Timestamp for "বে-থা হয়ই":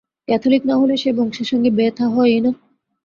1.69-2.39